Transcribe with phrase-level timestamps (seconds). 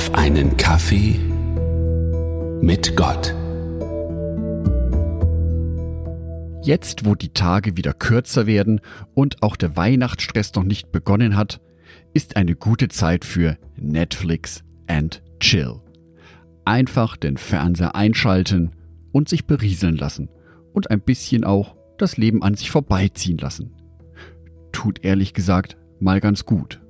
[0.00, 1.20] auf einen Kaffee
[2.62, 3.34] mit Gott.
[6.62, 8.80] Jetzt, wo die Tage wieder kürzer werden
[9.12, 11.60] und auch der Weihnachtsstress noch nicht begonnen hat,
[12.14, 15.80] ist eine gute Zeit für Netflix and Chill.
[16.64, 18.70] Einfach den Fernseher einschalten
[19.12, 20.30] und sich berieseln lassen
[20.72, 23.74] und ein bisschen auch das Leben an sich vorbeiziehen lassen.
[24.72, 26.80] Tut ehrlich gesagt mal ganz gut.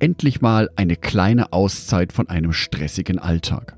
[0.00, 3.76] Endlich mal eine kleine Auszeit von einem stressigen Alltag.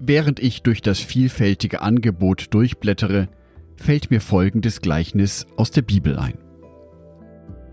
[0.00, 3.28] Während ich durch das vielfältige Angebot durchblättere,
[3.76, 6.38] fällt mir folgendes Gleichnis aus der Bibel ein.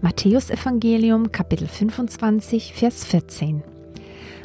[0.02, 3.64] Matthäus Evangelium Kapitel 25 Vers 14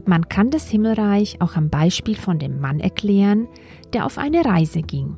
[0.04, 3.48] Man kann das Himmelreich auch am Beispiel von dem Mann erklären,
[3.92, 5.16] der auf eine Reise ging.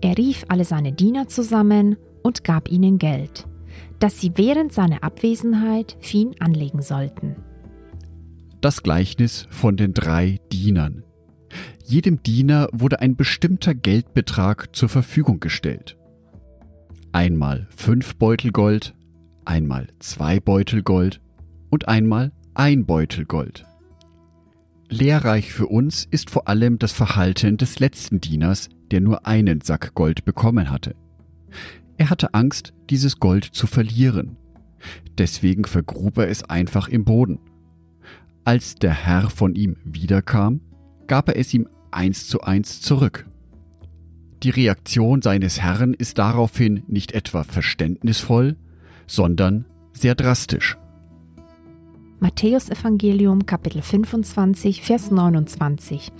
[0.00, 3.46] Er rief alle seine Diener zusammen und gab ihnen Geld,
[3.98, 7.36] das sie während seiner Abwesenheit für ihn anlegen sollten.
[8.60, 11.04] Das Gleichnis von den drei Dienern.
[11.84, 15.96] Jedem Diener wurde ein bestimmter Geldbetrag zur Verfügung gestellt.
[17.12, 18.94] Einmal fünf Beutel Gold,
[19.44, 21.20] einmal zwei Beutel Gold
[21.70, 23.64] und einmal ein Beutel Gold.
[24.90, 29.94] Lehrreich für uns ist vor allem das Verhalten des letzten Dieners, der nur einen Sack
[29.94, 30.94] Gold bekommen hatte.
[31.98, 34.36] Er hatte Angst, dieses Gold zu verlieren.
[35.18, 37.40] Deswegen vergrub er es einfach im Boden.
[38.44, 40.60] Als der Herr von ihm wiederkam,
[41.08, 43.26] gab er es ihm eins zu eins zurück.
[44.44, 48.56] Die Reaktion seines Herrn ist daraufhin nicht etwa verständnisvoll,
[49.08, 50.78] sondern sehr drastisch.
[52.20, 56.12] Matthäus Evangelium Kapitel 25 Vers 29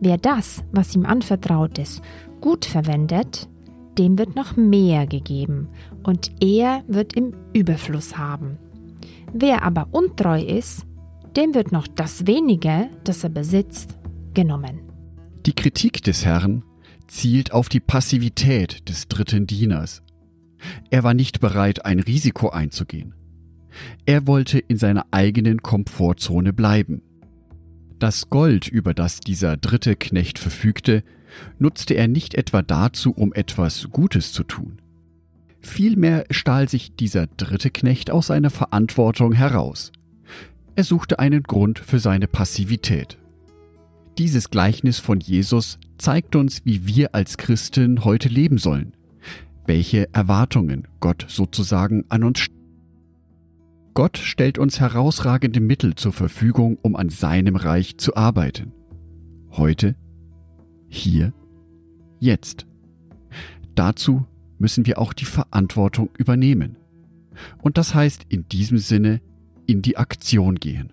[0.00, 2.02] Wer das, was ihm anvertraut ist,
[2.40, 3.48] gut verwendet,
[4.00, 5.68] dem wird noch mehr gegeben
[6.02, 8.56] und er wird im Überfluss haben.
[9.34, 10.86] Wer aber untreu ist,
[11.36, 13.98] dem wird noch das wenige, das er besitzt,
[14.32, 14.80] genommen.
[15.44, 16.64] Die Kritik des Herrn
[17.08, 20.02] zielt auf die Passivität des dritten Dieners.
[20.88, 23.14] Er war nicht bereit, ein Risiko einzugehen.
[24.06, 27.02] Er wollte in seiner eigenen Komfortzone bleiben.
[27.98, 31.04] Das Gold, über das dieser dritte Knecht verfügte,
[31.58, 34.80] nutzte er nicht etwa dazu, um etwas Gutes zu tun.
[35.60, 39.92] Vielmehr stahl sich dieser dritte Knecht aus seiner Verantwortung heraus.
[40.74, 43.18] Er suchte einen Grund für seine Passivität.
[44.18, 48.94] Dieses Gleichnis von Jesus zeigt uns, wie wir als Christen heute leben sollen,
[49.66, 52.60] welche Erwartungen Gott sozusagen an uns stellt.
[53.92, 58.72] Gott stellt uns herausragende Mittel zur Verfügung, um an seinem Reich zu arbeiten.
[59.50, 59.96] Heute,
[60.90, 61.32] hier,
[62.18, 62.66] jetzt.
[63.74, 64.26] Dazu
[64.58, 66.76] müssen wir auch die Verantwortung übernehmen.
[67.62, 69.22] Und das heißt in diesem Sinne
[69.66, 70.92] in die Aktion gehen.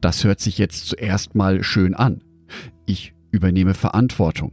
[0.00, 2.22] Das hört sich jetzt zuerst mal schön an.
[2.86, 4.52] Ich übernehme Verantwortung.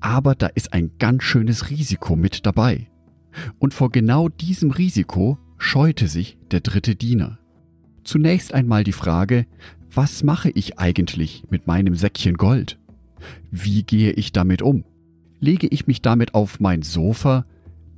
[0.00, 2.88] Aber da ist ein ganz schönes Risiko mit dabei.
[3.58, 7.38] Und vor genau diesem Risiko scheute sich der dritte Diener.
[8.04, 9.46] Zunächst einmal die Frage,
[9.92, 12.78] was mache ich eigentlich mit meinem Säckchen Gold?
[13.50, 14.84] Wie gehe ich damit um?
[15.40, 17.46] Lege ich mich damit auf mein Sofa,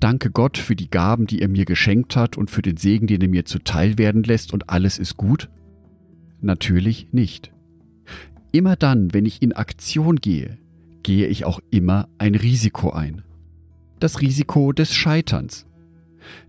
[0.00, 3.20] danke Gott für die Gaben, die er mir geschenkt hat und für den Segen, den
[3.20, 5.48] er mir zuteil werden lässt und alles ist gut?
[6.40, 7.52] Natürlich nicht.
[8.52, 10.58] Immer dann, wenn ich in Aktion gehe,
[11.02, 13.22] gehe ich auch immer ein Risiko ein.
[14.00, 15.66] Das Risiko des Scheiterns.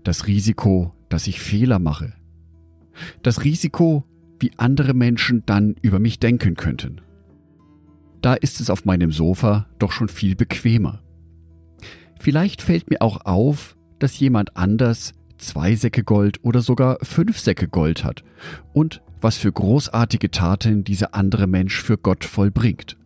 [0.03, 2.13] Das Risiko, dass ich Fehler mache.
[3.23, 4.03] Das Risiko,
[4.39, 7.01] wie andere Menschen dann über mich denken könnten.
[8.21, 11.01] Da ist es auf meinem Sofa doch schon viel bequemer.
[12.19, 17.67] Vielleicht fällt mir auch auf, dass jemand anders zwei Säcke Gold oder sogar fünf Säcke
[17.67, 18.23] Gold hat
[18.73, 22.97] und was für großartige Taten dieser andere Mensch für Gott vollbringt.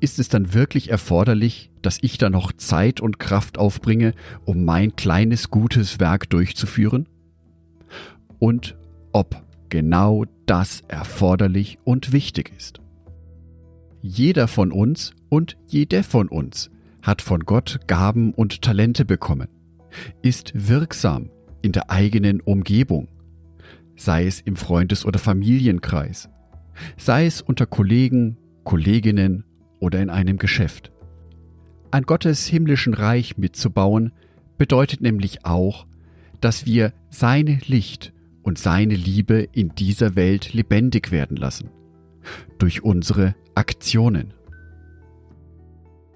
[0.00, 4.12] Ist es dann wirklich erforderlich, dass ich da noch Zeit und Kraft aufbringe,
[4.44, 7.08] um mein kleines gutes Werk durchzuführen?
[8.38, 8.76] Und
[9.12, 12.83] ob genau das erforderlich und wichtig ist.
[14.06, 16.70] Jeder von uns und jede von uns
[17.00, 19.48] hat von Gott Gaben und Talente bekommen,
[20.20, 21.30] ist wirksam
[21.62, 23.08] in der eigenen Umgebung,
[23.96, 26.28] sei es im Freundes- oder Familienkreis,
[26.98, 29.44] sei es unter Kollegen, Kolleginnen
[29.80, 30.92] oder in einem Geschäft.
[31.90, 34.12] An Gottes himmlischen Reich mitzubauen
[34.58, 35.86] bedeutet nämlich auch,
[36.42, 38.12] dass wir seine Licht
[38.42, 41.70] und seine Liebe in dieser Welt lebendig werden lassen.
[42.58, 44.34] Durch unsere Aktionen.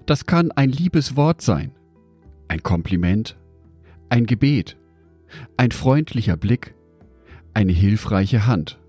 [0.05, 1.71] Das kann ein liebes Wort sein,
[2.47, 3.37] ein Kompliment,
[4.09, 4.77] ein Gebet,
[5.57, 6.73] ein freundlicher Blick,
[7.53, 8.79] eine hilfreiche Hand.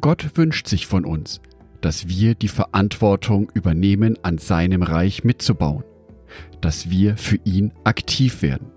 [0.00, 1.40] Gott wünscht sich von uns,
[1.80, 5.84] dass wir die Verantwortung übernehmen, an seinem Reich mitzubauen,
[6.60, 8.70] dass wir für ihn aktiv werden.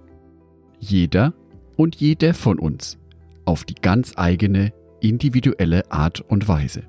[0.80, 1.34] Jeder
[1.76, 2.98] und jede von uns
[3.46, 6.84] auf die ganz eigene, individuelle Art und Weise.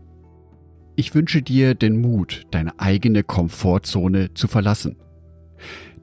[0.96, 4.96] Ich wünsche dir den Mut, deine eigene Komfortzone zu verlassen.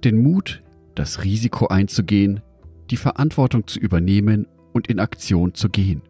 [0.04, 0.64] Den Mut,
[0.96, 2.42] das Risiko einzugehen,
[2.90, 6.02] die Verantwortung zu übernehmen und in Aktion zu gehen.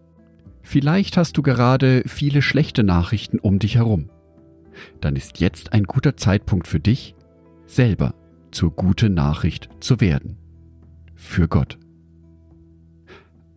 [0.63, 4.09] Vielleicht hast du gerade viele schlechte Nachrichten um dich herum.
[4.99, 7.15] Dann ist jetzt ein guter Zeitpunkt für dich,
[7.65, 8.15] selber
[8.51, 10.37] zur guten Nachricht zu werden.
[11.15, 11.77] Für Gott.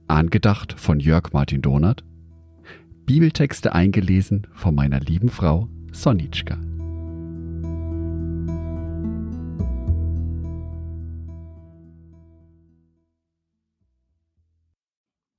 [0.07, 2.05] Angedacht von Jörg Martin Donath.
[3.07, 6.55] Bibeltexte eingelesen von meiner lieben Frau Sonitschka.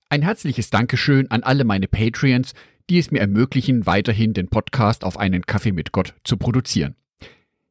[0.09, 2.53] Ein herzliches Dankeschön an alle meine Patreons,
[2.87, 6.95] die es mir ermöglichen, weiterhin den Podcast auf einen Kaffee mit Gott zu produzieren.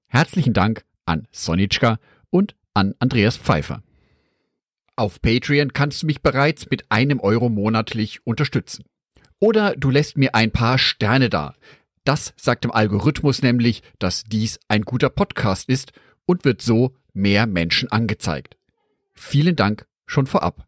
[0.08, 2.00] Herzlichen Dank an Sonitschka
[2.30, 3.84] und an Andreas Pfeiffer.
[4.96, 8.84] Auf Patreon kannst du mich bereits mit einem Euro monatlich unterstützen.
[9.44, 11.54] Oder du lässt mir ein paar Sterne da.
[12.04, 15.92] Das sagt dem Algorithmus nämlich, dass dies ein guter Podcast ist
[16.24, 18.56] und wird so mehr Menschen angezeigt.
[19.12, 20.66] Vielen Dank schon vorab.